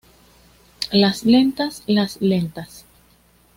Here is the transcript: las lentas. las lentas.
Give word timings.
las 0.91 1.25
lentas. 1.25 1.83
las 1.85 2.19
lentas. 2.21 2.85